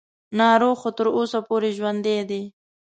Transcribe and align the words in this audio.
ناروغ 0.39 0.75
خو 0.81 0.89
تر 0.97 1.07
اوسه 1.17 1.39
پورې 1.47 1.69
ژوندی 1.77 2.19
دی. 2.29 2.41